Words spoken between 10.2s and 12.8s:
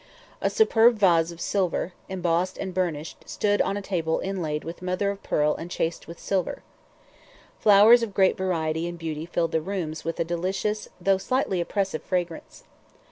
delicious though slightly oppressive fragrance.